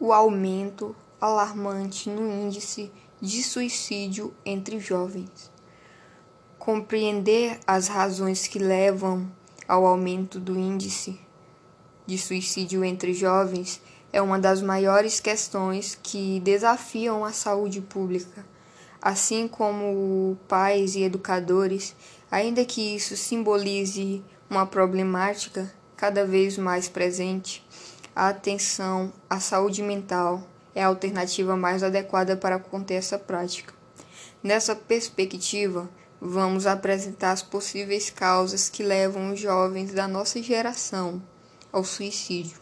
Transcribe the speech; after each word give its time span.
o 0.00 0.14
aumento 0.14 0.96
alarmante 1.20 2.08
no 2.08 2.26
índice 2.26 2.90
de 3.20 3.42
suicídio 3.42 4.32
entre 4.46 4.80
jovens. 4.80 5.52
Compreender 6.58 7.60
as 7.66 7.86
razões 7.86 8.46
que 8.46 8.58
levam 8.58 9.30
ao 9.68 9.84
aumento 9.84 10.40
do 10.40 10.58
índice 10.58 11.20
de 12.06 12.16
suicídio 12.16 12.82
entre 12.82 13.12
jovens 13.12 13.82
é 14.10 14.22
uma 14.22 14.38
das 14.38 14.62
maiores 14.62 15.20
questões 15.20 15.98
que 16.02 16.40
desafiam 16.40 17.22
a 17.22 17.30
saúde 17.30 17.82
pública. 17.82 18.46
Assim 19.02 19.46
como 19.46 20.36
pais 20.48 20.96
e 20.96 21.02
educadores, 21.02 21.94
ainda 22.30 22.64
que 22.64 22.96
isso 22.96 23.16
simbolize 23.18 24.24
uma 24.48 24.66
problemática 24.66 25.70
cada 25.94 26.24
vez 26.24 26.56
mais 26.56 26.88
presente, 26.88 27.62
a 28.20 28.28
atenção 28.28 29.10
à 29.30 29.40
saúde 29.40 29.82
mental 29.82 30.46
é 30.74 30.84
a 30.84 30.88
alternativa 30.88 31.56
mais 31.56 31.82
adequada 31.82 32.36
para 32.36 32.58
conter 32.58 32.96
essa 32.96 33.18
prática. 33.18 33.72
Nessa 34.42 34.76
perspectiva, 34.76 35.88
vamos 36.20 36.66
apresentar 36.66 37.32
as 37.32 37.42
possíveis 37.42 38.10
causas 38.10 38.68
que 38.68 38.82
levam 38.82 39.32
os 39.32 39.40
jovens 39.40 39.94
da 39.94 40.06
nossa 40.06 40.42
geração 40.42 41.22
ao 41.72 41.82
suicídio. 41.82 42.58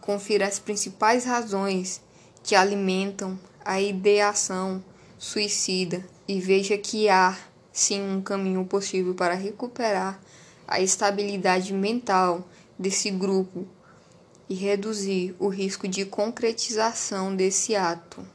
Confira 0.00 0.46
as 0.46 0.58
principais 0.58 1.26
razões 1.26 2.00
que 2.42 2.54
alimentam 2.54 3.38
a 3.62 3.78
ideação 3.82 4.82
suicida 5.18 6.02
e 6.26 6.40
veja 6.40 6.78
que 6.78 7.10
há 7.10 7.36
sim 7.70 8.00
um 8.00 8.22
caminho 8.22 8.64
possível 8.64 9.14
para 9.14 9.34
recuperar 9.34 10.18
a 10.66 10.80
estabilidade 10.80 11.74
mental 11.74 12.42
desse 12.78 13.10
grupo 13.10 13.68
e 14.48 14.54
reduzir 14.54 15.36
o 15.38 15.48
risco 15.48 15.86
de 15.86 16.04
concretização 16.04 17.34
desse 17.34 17.76
ato. 17.76 18.26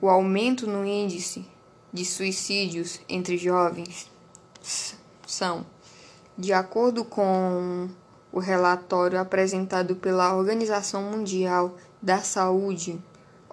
O 0.00 0.08
aumento 0.08 0.66
no 0.66 0.84
índice 0.84 1.46
de 1.92 2.04
suicídios 2.04 3.00
entre 3.08 3.38
jovens 3.38 4.10
são, 5.26 5.64
de 6.36 6.52
acordo 6.52 7.04
com 7.04 7.88
o 8.30 8.38
relatório 8.38 9.18
apresentado 9.18 9.96
pela 9.96 10.34
Organização 10.34 11.02
Mundial 11.02 11.76
da 12.02 12.18
Saúde, 12.18 13.02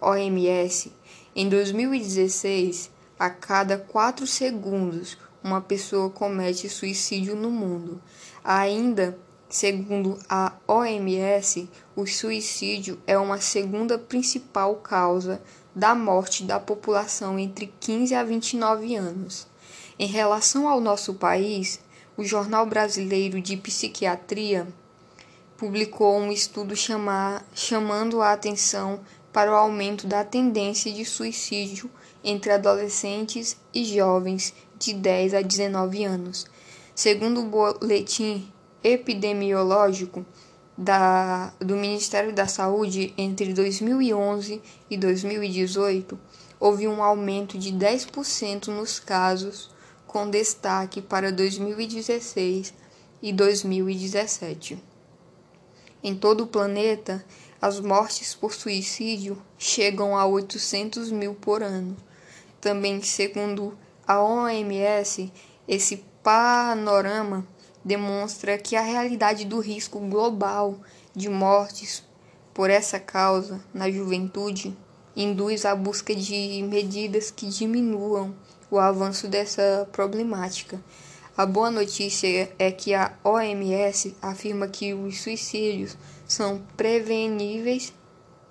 OMS, 0.02 0.92
em 1.34 1.48
2016, 1.48 2.92
a 3.18 3.30
cada 3.30 3.78
quatro 3.78 4.28
segundos 4.28 5.18
uma 5.44 5.62
pessoa 5.62 6.10
comete 6.10 6.70
suicídio 6.70 7.36
no 7.36 7.50
mundo. 7.50 8.02
Ainda 8.44 9.18
Segundo 9.54 10.18
a 10.28 10.52
OMS, 10.68 11.70
o 11.96 12.08
suicídio 12.08 13.00
é 13.06 13.16
uma 13.20 13.40
segunda 13.40 14.00
principal 14.00 14.78
causa 14.78 15.40
da 15.76 15.94
morte 15.94 16.44
da 16.44 16.60
população 16.60 17.38
entre 17.38 17.72
15 17.80 18.16
a 18.16 18.24
29 18.24 18.96
anos. 18.96 19.46
Em 20.00 20.08
relação 20.08 20.68
ao 20.68 20.82
nosso 20.82 21.14
país, 21.14 21.80
o 22.18 22.24
Jornal 22.24 22.66
Brasileiro 22.66 23.40
de 23.40 23.56
Psiquiatria 23.56 24.68
publicou 25.56 26.18
um 26.18 26.32
estudo 26.32 26.76
chamar, 26.76 27.46
chamando 27.54 28.24
a 28.24 28.34
atenção 28.34 29.02
para 29.32 29.52
o 29.52 29.56
aumento 29.56 30.08
da 30.08 30.24
tendência 30.24 30.92
de 30.92 31.06
suicídio 31.06 31.92
entre 32.24 32.52
adolescentes 32.52 33.56
e 33.72 33.86
jovens 33.86 34.52
de 34.80 34.96
10 34.96 35.36
a 35.36 35.42
19 35.44 36.06
anos. 36.06 36.48
Segundo 36.96 37.42
o 37.42 37.46
boletim 37.46 38.52
epidemiológico 38.84 40.26
da, 40.78 41.54
do 41.60 41.76
Ministério 41.76 42.34
da 42.34 42.48
Saúde 42.48 43.14
entre 43.18 43.54
2011 43.54 44.62
e 44.90 44.98
2018, 44.98 46.20
houve 46.60 46.88
um 46.88 47.04
aumento 47.04 47.58
de 47.58 47.72
10% 47.72 48.68
nos 48.68 49.00
casos, 49.00 49.72
com 50.08 50.30
destaque 50.30 51.02
para 51.02 51.32
2016 51.32 52.74
e 53.22 53.32
2017. 53.32 54.82
Em 56.04 56.16
todo 56.16 56.44
o 56.44 56.48
planeta, 56.48 57.24
as 57.62 57.80
mortes 57.80 58.36
por 58.36 58.54
suicídio 58.54 59.42
chegam 59.58 60.18
a 60.18 60.26
800 60.26 61.12
mil 61.12 61.34
por 61.34 61.64
ano. 61.64 61.96
Também, 62.60 63.02
segundo 63.02 63.78
a 64.06 64.22
OMS, 64.22 65.32
esse 65.68 66.04
panorama 66.22 67.48
demonstra 67.84 68.58
que 68.58 68.76
a 68.76 68.82
realidade 68.82 69.46
do 69.46 69.60
risco 69.60 70.00
global 70.00 70.80
de 71.16 71.30
mortes 71.30 72.04
por 72.54 72.70
essa 72.70 73.00
causa 73.00 73.64
na 73.74 73.90
juventude 73.90 74.76
induz 75.16 75.66
à 75.66 75.76
busca 75.76 76.16
de 76.16 76.64
medidas 76.64 77.30
que 77.30 77.48
diminuam 77.48 78.34
o 78.70 78.80
avanço 78.80 79.28
dessa 79.28 79.88
problemática. 79.92 80.82
A 81.36 81.46
boa 81.46 81.70
notícia 81.70 82.52
é 82.60 82.72
que 82.72 82.94
a 82.94 83.14
OMS 83.24 84.16
afirma 84.22 84.68
que 84.68 84.94
os 84.94 85.22
suicídios 85.22 85.98
são 86.28 86.62
preveníveis, 86.78 87.94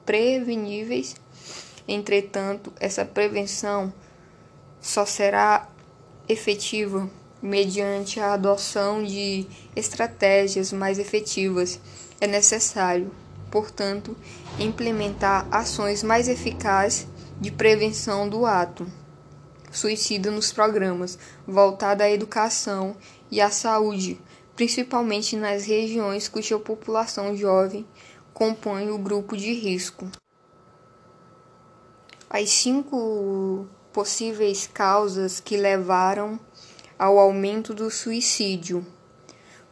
preveníveis. 0.04 1.16
Entretanto, 1.86 2.72
essa 2.80 3.04
prevenção 3.04 3.92
só 4.80 5.06
será 5.06 5.68
efetiva 6.28 7.08
mediante 7.42 8.20
a 8.20 8.34
adoção 8.34 9.02
de 9.02 9.46
estratégias 9.74 10.72
mais 10.72 10.98
efetivas. 10.98 11.80
É 12.20 12.26
necessário, 12.26 13.10
portanto, 13.50 14.16
implementar 14.58 15.46
ações 15.50 16.02
mais 16.02 16.28
eficazes 16.28 17.06
de 17.40 17.50
prevenção 17.50 18.28
do 18.28 18.46
ato 18.46 18.86
suicida 19.72 20.30
nos 20.30 20.52
programas 20.52 21.18
voltados 21.46 22.04
à 22.04 22.10
educação 22.10 22.94
e 23.30 23.40
à 23.40 23.50
saúde, 23.50 24.20
principalmente 24.54 25.34
nas 25.34 25.64
regiões 25.64 26.28
cuja 26.28 26.58
população 26.58 27.34
jovem 27.34 27.86
compõe 28.34 28.90
o 28.90 28.98
grupo 28.98 29.36
de 29.36 29.52
risco. 29.52 30.06
As 32.28 32.50
cinco 32.50 33.66
possíveis 33.92 34.66
causas 34.66 35.40
que 35.40 35.56
levaram 35.56 36.38
ao 36.98 37.18
aumento 37.18 37.74
do 37.74 37.90
suicídio. 37.90 38.86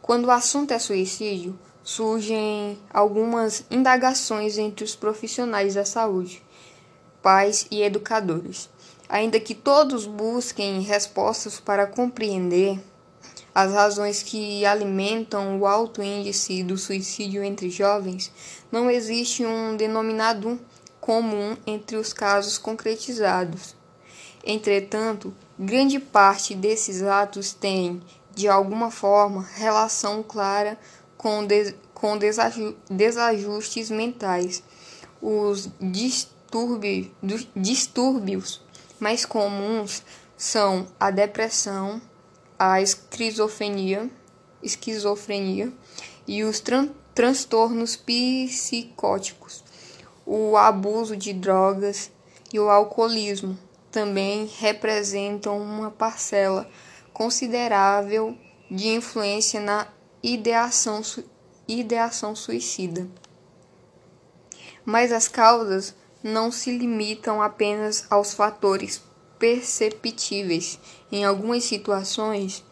Quando 0.01 0.25
o 0.25 0.31
assunto 0.31 0.71
é 0.71 0.79
suicídio, 0.79 1.57
surgem 1.83 2.77
algumas 2.93 3.63
indagações 3.69 4.57
entre 4.57 4.83
os 4.83 4.95
profissionais 4.95 5.75
da 5.75 5.85
saúde, 5.85 6.43
pais 7.21 7.67
e 7.71 7.81
educadores. 7.81 8.69
Ainda 9.09 9.39
que 9.39 9.53
todos 9.53 10.05
busquem 10.05 10.81
respostas 10.81 11.59
para 11.59 11.85
compreender 11.85 12.79
as 13.53 13.73
razões 13.73 14.23
que 14.23 14.65
alimentam 14.65 15.59
o 15.59 15.67
alto 15.67 16.01
índice 16.01 16.63
do 16.63 16.77
suicídio 16.77 17.43
entre 17.43 17.69
jovens, 17.69 18.31
não 18.71 18.89
existe 18.89 19.45
um 19.45 19.75
denominador 19.75 20.57
comum 21.01 21.57
entre 21.67 21.97
os 21.97 22.13
casos 22.13 22.57
concretizados. 22.57 23.75
Entretanto, 24.45 25.33
grande 25.61 25.99
parte 25.99 26.55
desses 26.55 27.03
atos 27.03 27.53
tem, 27.53 28.01
de 28.33 28.47
alguma 28.47 28.89
forma, 28.89 29.47
relação 29.53 30.23
clara 30.23 30.75
com, 31.15 31.45
des 31.45 31.75
com 31.93 32.17
desaju 32.17 32.75
desajustes 32.89 33.91
mentais. 33.91 34.63
Os 35.21 35.69
distúrbios, 37.55 38.59
mais 38.99 39.23
comuns 39.23 40.01
são 40.35 40.87
a 40.99 41.11
depressão, 41.11 42.01
a 42.57 42.81
esquizofrenia, 42.81 44.09
esquizofrenia 44.63 45.71
e 46.27 46.43
os 46.43 46.59
tran 46.59 46.89
transtornos 47.13 47.95
psicóticos, 47.95 49.63
o 50.25 50.57
abuso 50.57 51.15
de 51.15 51.33
drogas 51.33 52.09
e 52.51 52.59
o 52.59 52.67
alcoolismo 52.67 53.59
também 53.91 54.49
representam 54.59 55.61
uma 55.61 55.91
parcela 55.91 56.67
considerável 57.13 58.37
de 58.69 58.87
influência 58.87 59.59
na 59.59 59.87
ideação, 60.23 61.01
ideação 61.67 62.35
suicida. 62.35 63.07
Mas 64.85 65.11
as 65.11 65.27
causas 65.27 65.93
não 66.23 66.51
se 66.51 66.75
limitam 66.75 67.41
apenas 67.41 68.05
aos 68.09 68.33
fatores 68.33 69.03
perceptíveis. 69.37 70.79
Em 71.11 71.25
algumas 71.25 71.65
situações, 71.65 72.63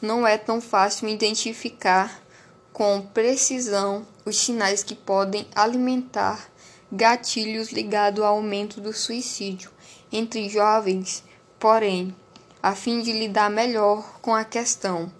não 0.00 0.26
é 0.26 0.38
tão 0.38 0.60
fácil 0.60 1.08
identificar 1.08 2.22
com 2.72 3.02
precisão 3.02 4.06
os 4.24 4.38
sinais 4.38 4.84
que 4.84 4.94
podem 4.94 5.46
alimentar 5.54 6.48
gatilhos 6.92 7.72
ligados 7.72 8.22
ao 8.22 8.36
aumento 8.36 8.80
do 8.80 8.92
suicídio 8.92 9.70
entre 10.12 10.48
jovens, 10.48 11.22
porém, 11.58 12.14
a 12.62 12.74
fim 12.74 13.02
de 13.02 13.12
lidar 13.12 13.50
melhor 13.50 14.20
com 14.20 14.34
a 14.34 14.44
questão, 14.44 15.12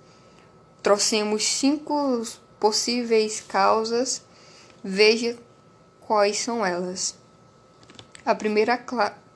trouxemos 0.82 1.44
cinco 1.44 2.23
possíveis 2.58 3.40
causas. 3.40 4.23
Veja 4.82 5.37
quais 6.00 6.38
são 6.38 6.64
elas. 6.64 7.14
A 8.25 8.35
primeira, 8.35 8.82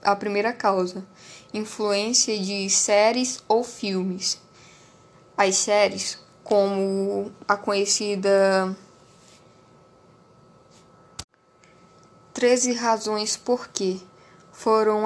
a 0.02 0.16
primeira 0.16 0.52
causa: 0.52 1.04
influência 1.52 2.38
de 2.38 2.68
séries 2.70 3.42
ou 3.48 3.64
filmes. 3.64 4.40
As 5.36 5.56
séries, 5.56 6.18
como 6.44 7.32
a 7.46 7.56
conhecida 7.56 8.76
13 12.32 12.72
razões 12.72 13.36
por 13.36 13.68
quê, 13.68 13.98
foram 14.62 15.02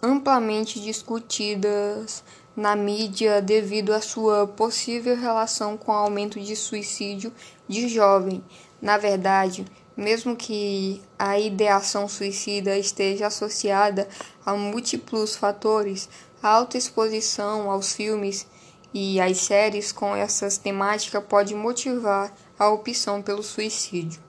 amplamente 0.00 0.78
discutidas 0.78 2.22
na 2.54 2.76
mídia 2.76 3.42
devido 3.42 3.92
à 3.92 4.00
sua 4.00 4.46
possível 4.46 5.16
relação 5.16 5.76
com 5.76 5.90
o 5.90 5.94
aumento 5.96 6.38
de 6.38 6.54
suicídio 6.54 7.32
de 7.66 7.88
jovem. 7.88 8.40
Na 8.80 8.96
verdade, 8.98 9.66
mesmo 9.96 10.36
que 10.36 11.02
a 11.18 11.36
ideação 11.40 12.06
suicida 12.06 12.78
esteja 12.78 13.26
associada 13.26 14.08
a 14.46 14.54
múltiplos 14.54 15.34
fatores, 15.34 16.08
a 16.40 16.48
alta 16.48 16.78
exposição 16.78 17.68
aos 17.68 17.92
filmes 17.92 18.46
e 18.94 19.20
às 19.20 19.38
séries 19.38 19.90
com 19.90 20.14
essas 20.14 20.56
temáticas 20.56 21.24
pode 21.24 21.52
motivar 21.52 22.32
a 22.56 22.68
opção 22.68 23.20
pelo 23.20 23.42
suicídio. 23.42 24.22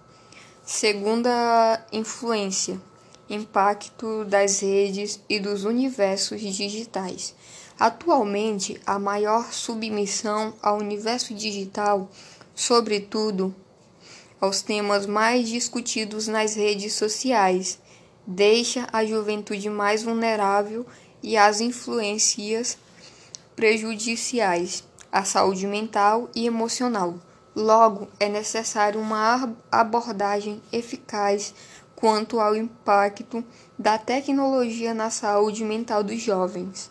Segunda 0.66 1.86
influência: 1.92 2.82
impacto 3.34 4.26
das 4.26 4.60
redes 4.60 5.20
e 5.30 5.40
dos 5.40 5.64
universos 5.64 6.42
digitais. 6.42 7.34
Atualmente, 7.80 8.80
a 8.86 9.00
maior 9.00 9.52
submissão 9.52 10.54
ao 10.62 10.78
universo 10.78 11.34
digital, 11.34 12.10
sobretudo 12.54 13.56
aos 14.40 14.62
temas 14.62 15.06
mais 15.06 15.48
discutidos 15.48 16.28
nas 16.28 16.56
redes 16.56 16.94
sociais, 16.94 17.80
deixa 18.26 18.88
a 18.92 19.06
juventude 19.06 19.70
mais 19.70 20.04
vulnerável 20.04 20.86
e 21.24 21.38
às 21.38 21.62
influências 21.62 22.78
prejudiciais 23.56 24.84
à 25.12 25.24
saúde 25.24 25.68
mental 25.68 26.30
e 26.36 26.46
emocional. 26.46 27.16
Logo, 27.56 28.08
é 28.20 28.30
necessário 28.30 29.00
uma 29.00 29.54
abordagem 29.70 30.62
eficaz 30.72 31.54
quanto 32.02 32.40
ao 32.40 32.56
impacto 32.56 33.46
da 33.78 33.96
tecnologia 33.96 34.92
na 34.92 35.12
saúde 35.12 35.64
mental 35.64 36.04
dos 36.04 36.20
jovens. 36.20 36.90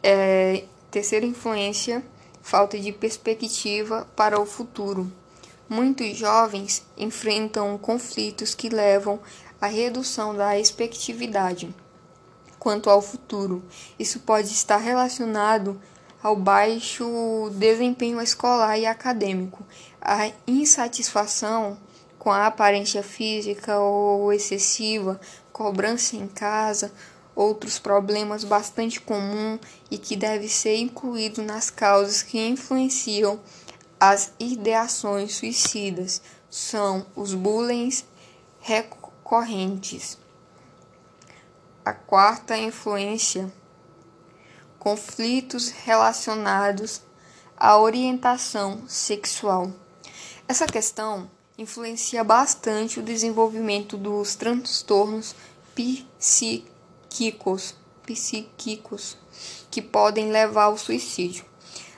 É, 0.00 0.62
terceira 0.88 1.26
influência, 1.26 2.00
falta 2.40 2.78
de 2.78 2.92
perspectiva 2.92 4.06
para 4.14 4.40
o 4.40 4.46
futuro. 4.46 5.10
Muitos 5.68 6.16
jovens 6.16 6.86
enfrentam 6.96 7.76
conflitos 7.76 8.54
que 8.54 8.68
levam 8.68 9.18
à 9.60 9.66
redução 9.66 10.32
da 10.32 10.56
expectatividade 10.56 11.74
quanto 12.56 12.88
ao 12.88 13.02
futuro. 13.02 13.64
Isso 13.98 14.20
pode 14.20 14.52
estar 14.52 14.76
relacionado 14.76 15.80
ao 16.22 16.36
baixo 16.36 17.50
desempenho 17.54 18.20
escolar 18.20 18.78
e 18.78 18.86
acadêmico, 18.86 19.66
a 20.00 20.30
insatisfação 20.46 21.76
com 22.24 22.32
a 22.32 22.46
aparência 22.46 23.02
física 23.02 23.78
ou 23.78 24.32
excessiva, 24.32 25.20
cobrança 25.52 26.16
em 26.16 26.26
casa, 26.26 26.90
outros 27.36 27.78
problemas 27.78 28.44
bastante 28.44 28.98
comuns 28.98 29.60
e 29.90 29.98
que 29.98 30.16
deve 30.16 30.48
ser 30.48 30.76
incluído 30.76 31.42
nas 31.42 31.68
causas 31.68 32.22
que 32.22 32.40
influenciam 32.40 33.38
as 34.00 34.32
ideações 34.40 35.34
suicidas 35.34 36.22
são 36.48 37.04
os 37.14 37.34
bullying 37.34 37.90
recorrentes. 38.58 40.16
A 41.84 41.92
quarta 41.92 42.56
influência 42.56 43.52
conflitos 44.78 45.68
relacionados 45.68 47.02
à 47.54 47.76
orientação 47.76 48.88
sexual. 48.88 49.70
Essa 50.48 50.66
questão 50.66 51.30
influencia 51.56 52.24
bastante 52.24 53.00
o 53.00 53.02
desenvolvimento 53.02 53.96
dos 53.96 54.34
transtornos 54.34 55.34
psíquicos 55.74 57.74
psíquicos, 58.04 59.16
que 59.70 59.80
podem 59.80 60.30
levar 60.30 60.64
ao 60.64 60.78
suicídio. 60.78 61.44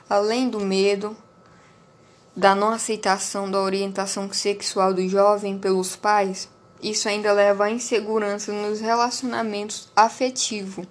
Além 0.09 0.49
do 0.49 0.61
medo, 0.61 1.17
da 2.35 2.55
não 2.55 2.71
aceitação 2.71 3.51
da 3.51 3.61
orientação 3.61 4.33
sexual 4.33 4.95
do 4.95 5.07
jovem 5.09 5.59
pelos 5.59 5.97
pais, 5.97 6.49
isso 6.83 7.09
ainda 7.09 7.33
leva 7.33 7.65
à 7.65 7.71
insegurança 7.71 8.53
nos 8.53 8.81
relacionamentos 8.81 9.89
afetivos. 9.97 10.87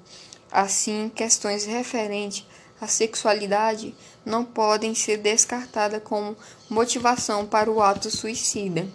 Assim, 0.52 1.12
questões 1.14 1.66
referentes 1.66 2.46
à 2.82 2.88
sexualidade 2.88 3.96
não 4.26 4.44
podem 4.44 4.96
ser 4.96 5.18
descartadas 5.18 6.02
como 6.04 6.36
motivação 6.70 7.46
para 7.46 7.70
o 7.70 7.82
ato 7.82 8.10
suicida. 8.10 8.88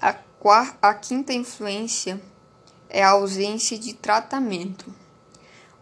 A, 0.00 0.14
a 0.80 0.94
quinta 0.94 1.32
influência 1.32 2.20
é 2.88 3.02
a 3.02 3.10
ausência 3.10 3.76
de 3.76 3.94
tratamento. 3.94 4.94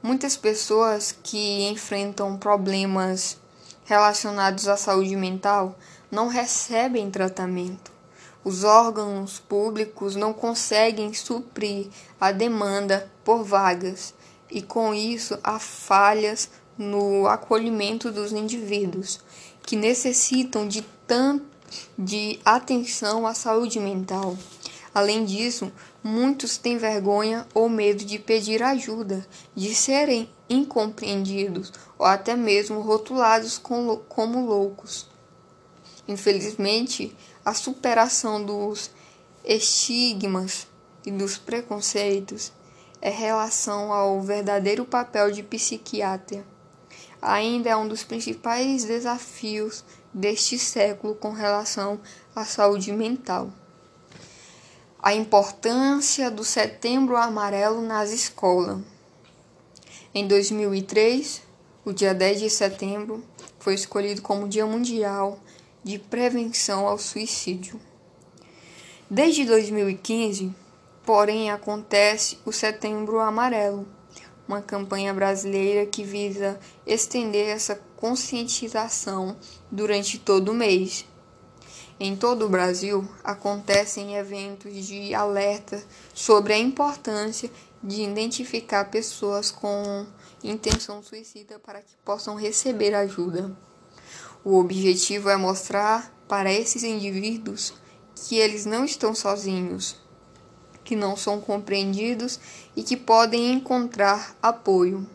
Muitas 0.03 0.37
pessoas 0.37 1.15
que 1.23 1.69
enfrentam 1.69 2.37
problemas 2.39 3.37
relacionados 3.85 4.69
à 4.69 4.77
saúde 4.77 5.17
mental 5.17 5.79
não 6.11 6.29
recebem 6.29 7.11
tratamento. 7.11 7.93
Os 8.43 8.65
órgãos 8.65 9.39
públicos 9.39 10.17
não 10.17 10.33
conseguem 10.33 11.13
suprir 11.13 11.89
a 12.21 12.33
demanda 12.33 13.11
por 13.23 13.43
vagas 13.43 14.15
e, 14.51 14.63
com 14.63 14.95
isso, 14.95 15.39
há 15.43 15.59
falhas 15.59 16.51
no 16.77 17.27
acolhimento 17.27 18.11
dos 18.11 18.33
indivíduos 18.33 19.21
que 19.67 19.77
necessitam 19.77 20.69
de 20.69 20.83
tanto 21.07 21.45
de 21.99 22.39
atenção 22.45 23.27
à 23.27 23.35
saúde 23.35 23.81
mental. 23.81 24.37
Além 24.95 25.25
disso, 25.25 25.73
muitos 26.03 26.57
têm 26.57 26.79
vergonha 26.79 27.47
ou 27.53 27.69
medo 27.69 28.05
de 28.05 28.19
pedir 28.19 28.63
ajuda, 28.63 29.27
de 29.55 29.75
serem 29.75 30.31
incompreendidos 30.49 31.73
ou 31.99 32.07
até 32.07 32.37
mesmo 32.37 32.81
rotulados 32.81 33.59
como 33.59 34.47
loucos. 34.47 35.09
Infelizmente, 36.07 37.17
a 37.45 37.55
superação 37.55 38.45
dos 38.45 38.91
estigmas 39.45 40.67
e 41.05 41.11
dos 41.11 41.37
preconceitos 41.37 42.53
é 43.01 43.11
relação 43.11 43.93
ao 43.93 44.21
verdadeiro 44.23 44.85
papel 44.85 45.31
de 45.31 45.43
psiquiatra. 45.43 46.54
Ainda 47.25 47.71
é 47.71 47.77
um 47.77 47.89
dos 47.89 48.05
principais 48.05 48.85
desafios 48.85 49.85
deste 50.13 50.59
século 50.59 51.15
com 51.15 51.33
relação 51.33 52.01
à 52.37 52.45
saúde 52.45 52.93
mental 52.93 53.51
a 55.05 55.13
importância 55.13 56.31
do 56.31 56.43
Setembro 56.43 57.15
Amarelo 57.15 57.83
nas 57.83 58.11
escolas. 58.11 58.81
Em 60.15 60.27
2003, 60.27 61.43
o 61.85 61.93
dia 61.93 62.15
10 62.15 62.41
de 62.41 62.49
setembro 62.49 63.23
foi 63.59 63.75
escolhido 63.75 64.23
como 64.23 64.49
Dia 64.49 64.65
Mundial 64.65 65.39
de 65.85 65.99
Prevenção 65.99 66.89
ao 66.89 66.97
Suicídio. 66.97 67.79
Desde 69.11 69.45
2015, 69.45 70.51
porém, 71.05 71.51
acontece 71.51 72.39
o 72.47 72.51
Setembro 72.51 73.21
Amarelo, 73.21 73.87
uma 74.47 74.61
campanha 74.61 75.13
brasileira 75.15 75.87
que 75.87 76.05
visa 76.05 76.59
estender 76.87 77.49
essa 77.49 77.81
conscientização 77.97 79.37
durante 79.71 80.19
todo 80.19 80.51
o 80.51 80.55
mês 80.55 81.07
em 81.99 82.17
todo 82.17 82.47
o 82.47 82.49
Brasil 82.49 83.09
acontecem 83.23 84.17
eventos 84.17 84.85
de 84.85 85.15
alerta 85.15 85.83
sobre 86.13 86.53
a 86.53 86.59
importância 86.59 87.49
de 87.83 88.03
identificar 88.03 88.91
pessoas 88.91 89.51
com 89.53 90.05
intenção 90.43 91.03
suicida 91.03 91.59
para 91.61 91.81
que 91.81 91.97
possam 92.05 92.35
receber 92.35 92.95
ajuda. 92.95 93.57
O 94.45 94.59
objetivo 94.59 95.29
é 95.31 95.37
mostrar 95.37 96.13
para 96.27 96.53
esses 96.53 96.83
indivíduos 96.83 97.73
que 98.17 98.37
eles 98.37 98.67
não 98.67 98.85
estão 98.85 99.15
sozinhos, 99.15 99.97
que 100.83 100.97
não 100.97 101.17
são 101.17 101.41
compreendidos 101.41 102.41
e 102.77 102.83
que 102.83 102.97
podem 102.97 103.53
encontrar 103.53 104.37
apoio. 104.43 105.07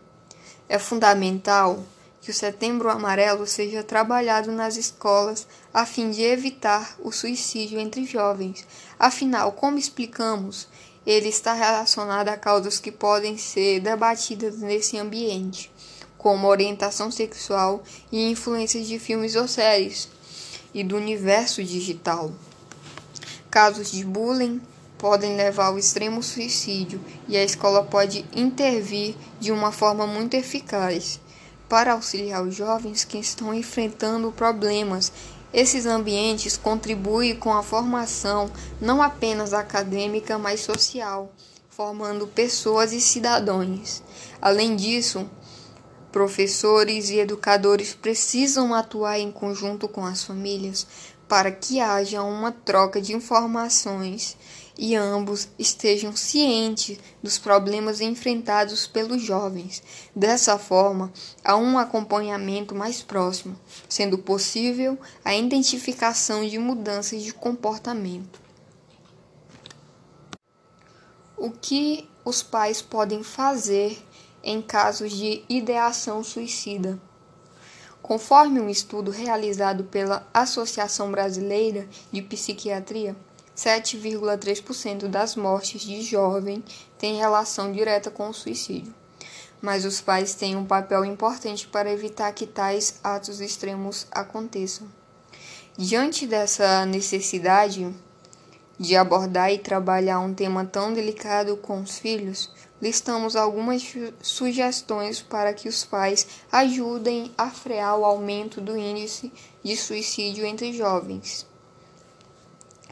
É 0.68 0.78
fundamental 0.78 1.84
que 2.22 2.32
o 2.32 2.34
Setembro 2.34 2.90
Amarelo 2.90 3.48
seja 3.48 3.84
trabalhado 3.84 4.52
nas 4.52 4.78
escolas 4.78 5.48
a 5.74 5.86
fim 5.86 6.12
de 6.12 6.22
evitar 6.22 6.96
o 7.00 7.12
suicídio 7.12 7.80
entre 7.80 8.06
jovens. 8.06 8.66
Afinal, 9.00 9.54
como 9.54 9.78
explicamos, 9.78 10.68
ele 11.06 11.30
está 11.30 11.54
relacionado 11.54 12.30
a 12.30 12.38
causas 12.38 12.80
que 12.80 12.92
podem 12.92 13.38
ser 13.38 13.80
debatidas 13.80 14.60
nesse 14.60 14.98
ambiente, 14.98 15.72
como 16.18 16.48
orientação 16.48 17.10
sexual 17.10 17.82
e 18.12 18.30
influências 18.30 18.86
de 18.86 19.00
filmes 19.00 19.36
ou 19.36 19.48
séries 19.48 20.10
e 20.74 20.84
do 20.84 20.98
universo 20.98 21.64
digital. 21.64 22.32
Casos 23.50 23.92
de 23.92 24.06
bullying 24.06 24.62
podem 25.00 25.38
levar 25.38 25.68
ao 25.68 25.80
extremo 25.80 26.22
suicídio 26.22 27.02
e 27.28 27.38
a 27.38 27.44
escola 27.44 27.82
pode 27.84 28.26
intervir 28.36 29.16
de 29.40 29.50
uma 29.50 29.72
forma 29.72 30.06
muito 30.06 30.36
eficaz 30.36 31.20
para 31.70 31.94
auxiliar 31.94 32.44
os 32.44 32.54
jovens 32.54 33.06
que 33.06 33.18
estão 33.18 33.54
enfrentando 33.54 34.32
problemas. 34.32 35.12
Esses 35.54 35.86
ambientes 35.86 36.58
contribuem 36.58 37.36
com 37.36 37.54
a 37.54 37.64
formação 37.64 38.52
não 38.82 39.02
apenas 39.02 39.54
acadêmica, 39.54 40.38
mas 40.38 40.60
social, 40.60 41.32
formando 41.70 42.28
pessoas 42.28 42.92
e 42.92 43.00
cidadãos. 43.00 44.04
Além 44.42 44.76
disso, 44.76 45.28
professores 46.12 47.10
e 47.10 47.20
educadores 47.20 47.94
precisam 47.94 48.74
atuar 48.74 49.18
em 49.18 49.32
conjunto 49.32 49.88
com 49.88 50.06
as 50.06 50.24
famílias 50.24 50.86
para 51.28 51.52
que 51.52 51.80
haja 51.80 52.24
uma 52.24 52.52
troca 52.52 53.00
de 53.00 53.16
informações 53.16 54.36
e 54.82 54.96
ambos 54.96 55.50
estejam 55.60 56.16
cientes 56.16 56.98
dos 57.22 57.38
problemas 57.38 58.00
enfrentados 58.00 58.88
pelos 58.88 59.22
jovens. 59.22 59.84
Dessa 60.16 60.58
forma, 60.58 61.12
há 61.44 61.58
um 61.58 61.78
acompanhamento 61.78 62.74
mais 62.74 63.02
próximo, 63.02 63.60
sendo 63.90 64.18
possível 64.18 64.98
a 65.24 65.36
identificação 65.36 66.48
de 66.48 66.58
mudanças 66.58 67.22
de 67.22 67.34
comportamento. 67.34 68.40
O 71.36 71.52
que 71.52 72.10
os 72.24 72.42
pais 72.42 72.82
podem 72.82 73.22
fazer 73.22 74.02
em 74.42 74.62
casos 74.62 75.12
de 75.12 75.44
ideação 75.50 76.24
suicida? 76.24 76.98
Conforme 78.02 78.62
um 78.62 78.70
estudo 78.70 79.12
realizado 79.12 79.84
pela 79.84 80.26
Associação 80.34 81.12
Brasileira 81.12 81.86
de 82.14 82.22
Psiquiatria, 82.22 83.14
7,3% 83.60 85.10
das 85.10 85.36
mortes 85.36 85.82
de 85.82 86.02
jovem 86.02 86.64
têm 86.98 87.18
relação 87.18 87.74
direta 87.74 88.10
com 88.10 88.30
o 88.30 88.34
suicídio. 88.34 88.96
Mas 89.62 89.84
os 89.84 90.00
pais 90.00 90.34
têm 90.34 90.56
um 90.56 90.64
papel 90.64 91.04
importante 91.04 91.68
para 91.68 91.92
evitar 91.92 92.32
que 92.32 92.48
tais 92.48 93.02
atos 93.04 93.42
extremos 93.42 94.08
aconteçam. 94.12 94.88
Diante 95.78 96.26
dessa 96.26 96.86
necessidade 96.86 97.94
de 98.80 98.96
abordar 98.96 99.52
e 99.52 99.58
trabalhar 99.58 100.22
um 100.22 100.34
tema 100.34 100.64
tão 100.64 100.94
delicado 100.94 101.58
com 101.58 101.82
os 101.82 102.00
filhos, 102.00 102.50
listamos 102.82 103.36
algumas 103.36 103.84
sugestões 104.22 105.22
para 105.22 105.54
que 105.54 105.68
os 105.68 105.84
pais 105.84 106.26
ajudem 106.50 107.34
a 107.38 107.50
frear 107.50 107.98
o 107.98 108.06
aumento 108.06 108.62
do 108.62 108.78
índice 108.78 109.34
de 109.62 109.76
suicídio 109.76 110.46
entre 110.46 110.72
jovens. 110.72 111.49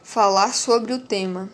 Falar 0.09 0.53
sobre 0.53 0.93
o 0.93 0.99
tema. 0.99 1.49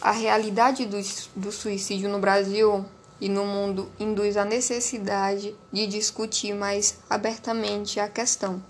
A 0.00 0.10
realidade 0.10 0.86
do, 0.86 0.98
do 1.36 1.52
suicídio 1.52 2.08
no 2.08 2.18
Brasil 2.18 2.82
e 3.20 3.28
no 3.28 3.44
mundo 3.44 3.92
induz 4.00 4.38
a 4.38 4.44
necessidade 4.44 5.54
de 5.70 5.86
discutir 5.86 6.54
mais 6.54 6.96
abertamente 7.10 8.00
a 8.00 8.08
questão, 8.08 8.64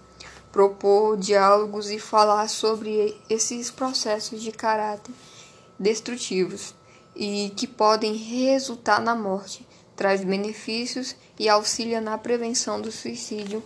propor 0.50 1.16
diálogos 1.16 1.92
e 1.92 2.00
falar 2.00 2.48
sobre 2.48 3.16
esses 3.30 3.70
processos 3.70 4.42
de 4.42 4.50
caráter 4.50 5.14
destrutivos 5.78 6.74
e 7.14 7.52
que 7.56 7.68
podem 7.68 8.16
resultar 8.16 9.00
na 9.00 9.14
morte, 9.14 9.64
traz 9.94 10.24
benefícios 10.24 11.14
e 11.38 11.48
auxilia 11.48 12.00
na 12.00 12.18
prevenção 12.18 12.80
do 12.80 12.90
suicídio 12.90 13.62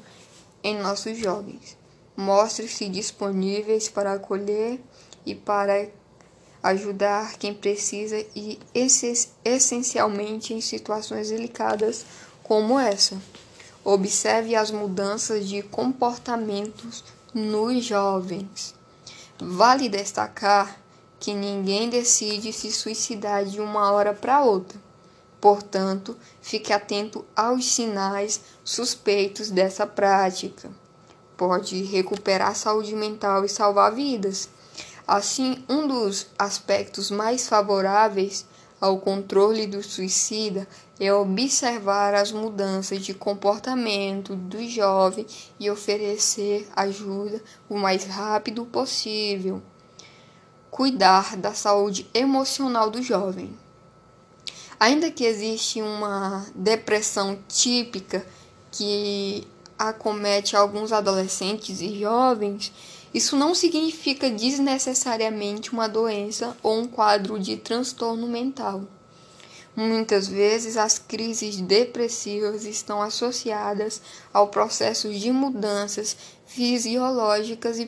em 0.63 0.79
nossos 0.79 1.17
jovens. 1.17 1.81
Mostre-se 2.15 2.87
disponíveis 2.91 3.89
para 3.89 4.13
acolher 4.13 4.79
e 5.25 5.35
para 5.35 5.89
ajudar 6.63 7.35
quem 7.39 7.53
precisa 7.53 8.25
e 8.37 8.59
essencialmente 9.45 10.55
em 10.55 10.61
situações 10.61 11.31
delicadas 11.31 12.07
como 12.43 12.79
essa. 12.79 13.21
Observe 13.85 14.55
as 14.55 14.71
mudanças 14.71 15.49
de 15.49 15.63
comportamentos 15.63 17.03
nos 17.35 17.85
jovens. 17.85 18.75
Vale 19.41 19.89
destacar 19.89 20.81
que 21.19 21.35
ninguém 21.35 21.89
decide 21.89 22.53
se 22.53 22.71
suicidar 22.71 23.45
de 23.45 23.61
uma 23.61 23.91
hora 23.91 24.15
para 24.15 24.45
outra. 24.45 24.81
Portanto, 25.41 26.17
fique 26.41 26.73
atento 26.73 27.25
aos 27.35 27.65
sinais 27.65 28.41
suspeitos 28.65 29.51
dessa 29.51 29.85
prática. 29.85 30.71
Pode 31.37 31.83
recuperar 31.83 32.51
a 32.51 32.55
saúde 32.55 32.95
mental 32.95 33.45
e 33.45 33.49
salvar 33.49 33.93
vidas. 33.93 34.49
Assim, 35.07 35.65
um 35.69 35.87
dos 35.87 36.27
aspectos 36.39 37.11
mais 37.11 37.49
favoráveis 37.49 38.47
ao 38.81 38.99
controle 38.99 39.67
do 39.67 39.83
suicida 39.83 40.67
é 40.99 41.13
observar 41.13 42.15
as 42.15 42.33
mudanças 42.33 43.05
de 43.05 43.15
comportamento 43.15 44.35
do 44.35 44.67
jovem 44.69 45.27
e 45.59 45.71
oferecer 45.71 46.69
ajuda 46.75 47.43
o 47.69 47.77
mais 47.77 48.05
rápido 48.05 48.65
possível 48.65 49.63
cuidar 50.73 51.37
da 51.37 51.53
saúde 51.53 52.09
emocional 52.15 52.91
do 52.91 53.03
jovem. 53.03 53.55
Ainda 54.81 55.11
que 55.11 55.23
existe 55.23 55.83
uma 55.83 56.47
depressão 56.55 57.39
típica 57.47 58.27
que 58.71 59.47
acomete 59.79 60.57
alguns 60.57 60.91
adolescentes 60.91 61.83
e 61.83 62.01
jovens, 62.01 62.73
isso 63.15 63.37
não 63.37 63.55
significa 63.55 64.31
desnecessariamente 64.31 65.73
uma 65.73 65.89
doença 65.89 66.57
ou 66.63 66.79
um 66.79 66.87
quadro 66.87 67.39
de 67.39 67.57
transtorno 67.57 68.27
mental. 68.27 68.83
Muitas 69.75 70.29
vezes 70.29 70.77
as 70.77 70.99
crises 70.99 71.61
depressivas 71.61 72.65
estão 72.65 73.01
associadas 73.01 74.03
ao 74.33 74.49
processo 74.49 75.13
de 75.13 75.33
mudanças 75.33 76.17
fisiológicas 76.47 77.79
e 77.79 77.87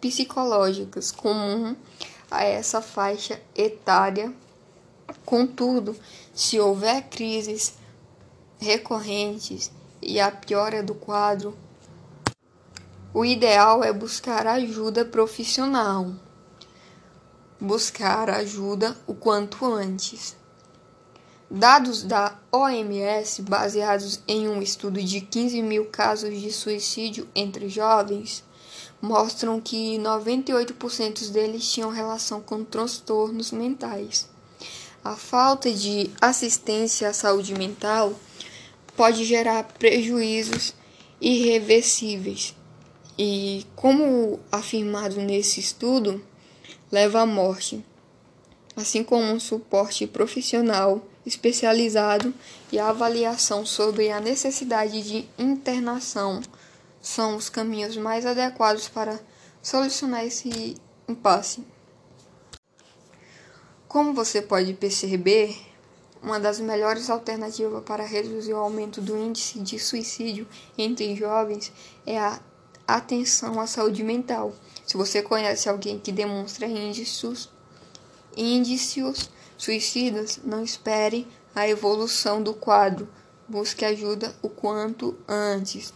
psicológicas 0.00 1.12
comum 1.12 1.76
a 2.30 2.42
essa 2.44 2.80
faixa 2.80 3.40
etária. 3.54 4.32
Contudo, 5.24 5.96
se 6.34 6.58
houver 6.58 7.02
crises 7.08 7.74
recorrentes 8.58 9.70
e 10.02 10.18
a 10.18 10.32
piora 10.32 10.82
do 10.82 10.94
quadro, 10.96 11.56
o 13.14 13.24
ideal 13.24 13.84
é 13.84 13.92
buscar 13.92 14.44
ajuda 14.44 15.04
profissional. 15.04 16.10
Buscar 17.60 18.28
ajuda 18.28 18.96
o 19.06 19.14
quanto 19.14 19.64
antes. 19.64 20.36
Dados 21.48 22.02
da 22.02 22.36
OMS, 22.50 23.40
baseados 23.42 24.20
em 24.26 24.48
um 24.48 24.60
estudo 24.60 25.00
de 25.00 25.20
15 25.20 25.62
mil 25.62 25.84
casos 25.84 26.40
de 26.40 26.50
suicídio 26.50 27.28
entre 27.36 27.68
jovens, 27.68 28.42
mostram 29.00 29.60
que 29.60 29.96
98% 29.96 31.30
deles 31.30 31.70
tinham 31.70 31.90
relação 31.90 32.40
com 32.40 32.64
transtornos 32.64 33.52
mentais. 33.52 34.28
A 35.04 35.14
falta 35.14 35.72
de 35.72 36.10
assistência 36.20 37.10
à 37.10 37.12
saúde 37.12 37.54
mental 37.54 38.12
pode 38.96 39.24
gerar 39.24 39.62
prejuízos 39.78 40.74
irreversíveis 41.20 42.56
e, 43.18 43.66
como 43.76 44.40
afirmado 44.50 45.16
nesse 45.20 45.60
estudo, 45.60 46.22
leva 46.90 47.20
à 47.20 47.26
morte, 47.26 47.84
assim 48.76 49.04
como 49.04 49.24
um 49.24 49.40
suporte 49.40 50.06
profissional 50.06 51.04
especializado 51.24 52.34
e 52.70 52.78
a 52.78 52.88
avaliação 52.88 53.64
sobre 53.64 54.10
a 54.10 54.20
necessidade 54.20 55.02
de 55.02 55.28
internação 55.38 56.42
são 57.00 57.36
os 57.36 57.48
caminhos 57.48 57.96
mais 57.96 58.26
adequados 58.26 58.88
para 58.88 59.20
solucionar 59.62 60.24
esse 60.24 60.76
impasse. 61.08 61.64
Como 63.88 64.12
você 64.12 64.42
pode 64.42 64.72
perceber, 64.74 65.56
uma 66.22 66.40
das 66.40 66.58
melhores 66.58 67.10
alternativas 67.10 67.82
para 67.84 68.04
reduzir 68.04 68.54
o 68.54 68.58
aumento 68.58 69.00
do 69.00 69.16
índice 69.16 69.60
de 69.60 69.78
suicídio 69.78 70.48
entre 70.76 71.14
jovens 71.14 71.70
é 72.06 72.18
a 72.18 72.40
atenção 72.86 73.60
à 73.60 73.66
saúde 73.66 74.02
mental. 74.02 74.54
Se 74.86 74.96
você 74.96 75.22
conhece 75.22 75.68
alguém 75.68 75.98
que 75.98 76.12
demonstra 76.12 76.66
índices, 76.66 77.48
índices 78.36 79.30
suicidas, 79.56 80.40
não 80.44 80.62
espere 80.62 81.26
a 81.54 81.68
evolução 81.68 82.42
do 82.42 82.54
quadro. 82.54 83.08
Busque 83.48 83.84
ajuda 83.84 84.34
o 84.42 84.48
quanto 84.48 85.16
antes 85.28 85.92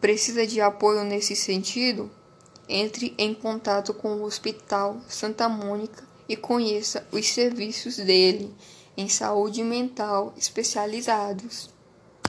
precisa 0.00 0.46
de 0.46 0.60
apoio 0.60 1.02
nesse 1.04 1.34
sentido, 1.34 2.10
entre 2.68 3.14
em 3.18 3.34
contato 3.34 3.92
com 3.92 4.16
o 4.16 4.24
Hospital 4.24 5.00
Santa 5.08 5.48
Mônica 5.48 6.04
e 6.28 6.36
conheça 6.36 7.06
os 7.10 7.28
serviços 7.28 7.96
dele 7.96 8.54
em 8.96 9.08
saúde 9.08 9.62
mental 9.64 10.34
especializados. 10.36 11.70